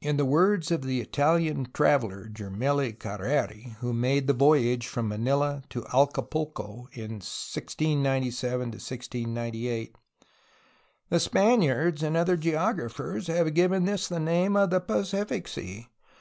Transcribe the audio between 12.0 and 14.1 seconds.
and other geographers, have given this